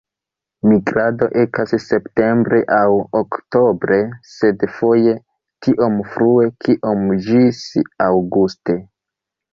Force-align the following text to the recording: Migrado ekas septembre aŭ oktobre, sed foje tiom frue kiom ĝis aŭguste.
Migrado 0.69 1.27
ekas 1.41 1.73
septembre 1.83 2.61
aŭ 2.79 2.95
oktobre, 3.19 3.99
sed 4.31 4.65
foje 4.79 5.13
tiom 5.67 6.01
frue 6.15 6.51
kiom 6.67 7.05
ĝis 7.29 7.61
aŭguste. 8.11 8.79